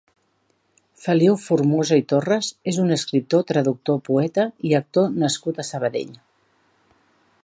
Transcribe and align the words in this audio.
Feliu 1.01 1.35
Formosa 1.41 1.99
i 2.01 2.05
Torres 2.13 2.49
és 2.73 2.79
un 2.85 2.95
escriptor, 2.97 3.45
traductor, 3.53 4.01
poeta 4.09 4.49
i 4.71 4.75
actor 4.81 5.13
nascut 5.25 5.61
a 5.61 5.67
Sabadell. 5.71 6.17